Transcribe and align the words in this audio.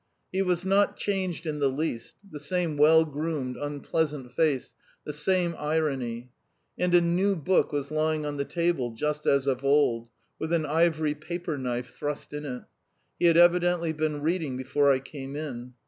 He 0.31 0.41
was 0.41 0.65
not 0.65 0.97
changed 0.97 1.45
in 1.45 1.59
the 1.59 1.69
least: 1.69 2.15
the 2.27 2.39
same 2.39 2.75
well 2.75 3.05
groomed, 3.05 3.55
unpleasant 3.55 4.31
face, 4.31 4.73
the 5.05 5.13
same 5.13 5.53
irony. 5.59 6.31
And 6.75 6.95
a 6.95 7.01
new 7.01 7.35
book 7.35 7.71
was 7.71 7.91
lying 7.91 8.25
on 8.25 8.37
the 8.37 8.43
table 8.45 8.93
just 8.95 9.27
as 9.27 9.45
of 9.45 9.63
old, 9.63 10.09
with 10.39 10.51
an 10.53 10.65
ivory 10.65 11.13
paper 11.13 11.55
knife 11.55 11.93
thrust 11.93 12.33
in 12.33 12.45
it. 12.47 12.63
He 13.19 13.25
had 13.27 13.37
evidently 13.37 13.93
been 13.93 14.23
reading 14.23 14.57
before 14.57 14.91
I 14.91 14.97
came 14.97 15.35
in. 15.35 15.75